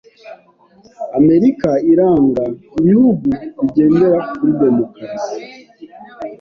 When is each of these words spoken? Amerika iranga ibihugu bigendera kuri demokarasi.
Amerika 1.19 1.69
iranga 1.91 2.43
ibihugu 2.79 3.29
bigendera 3.59 4.17
kuri 4.35 4.51
demokarasi. 4.61 5.33